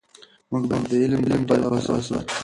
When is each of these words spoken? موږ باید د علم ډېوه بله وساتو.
موږ 0.49 0.63
باید 0.69 0.85
د 0.91 0.93
علم 1.03 1.21
ډېوه 1.29 1.45
بله 1.49 1.67
وساتو. 1.71 2.17